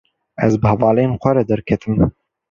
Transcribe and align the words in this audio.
Ez 0.45 0.55
bi 0.61 0.69
hevalan 0.69 1.13
xwe 1.21 1.31
re 1.35 1.43
derketim. 1.49 1.97